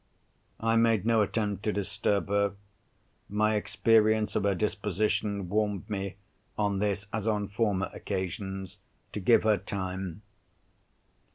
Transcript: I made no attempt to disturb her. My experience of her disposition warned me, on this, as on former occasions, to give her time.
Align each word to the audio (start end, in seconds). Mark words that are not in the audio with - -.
I 0.59 0.77
made 0.77 1.05
no 1.05 1.21
attempt 1.21 1.61
to 1.61 1.71
disturb 1.71 2.27
her. 2.29 2.53
My 3.29 3.53
experience 3.53 4.35
of 4.35 4.45
her 4.45 4.55
disposition 4.55 5.47
warned 5.47 5.87
me, 5.91 6.15
on 6.57 6.79
this, 6.79 7.05
as 7.13 7.27
on 7.27 7.47
former 7.47 7.91
occasions, 7.93 8.79
to 9.13 9.19
give 9.19 9.43
her 9.43 9.57
time. 9.57 10.23